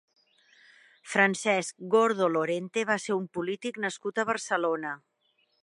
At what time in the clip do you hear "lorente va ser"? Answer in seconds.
2.37-3.19